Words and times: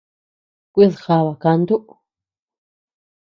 Kuid 0.73 0.93
jaba 1.03 1.33
kaantu. 1.41 1.75